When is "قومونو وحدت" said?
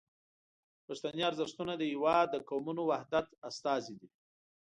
2.49-3.27